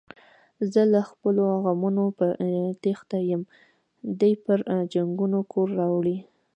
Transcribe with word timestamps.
زه 0.71 0.81
له 0.93 1.01
خپلو 1.09 1.43
غمونو 1.63 2.03
په 2.17 2.25
تېښته 2.81 3.17
یم، 3.29 3.41
دی 4.19 4.31
پري 4.43 4.63
جنگونه 4.93 5.39
کورته 5.51 5.75
راوړي. 5.79 6.17